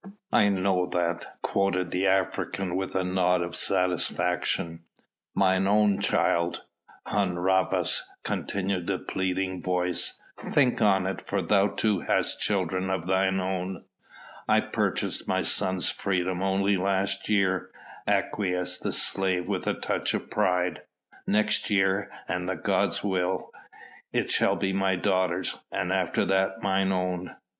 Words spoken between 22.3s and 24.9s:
the gods will, it shall be